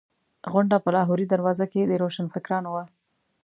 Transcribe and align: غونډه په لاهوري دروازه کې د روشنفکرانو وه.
غونډه 0.51 0.77
په 0.83 0.89
لاهوري 0.95 1.25
دروازه 1.29 1.65
کې 1.71 1.81
د 1.89 1.91
روشنفکرانو 2.03 2.69
وه. 2.75 2.83